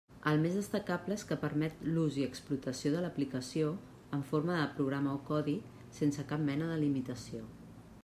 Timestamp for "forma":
4.33-4.59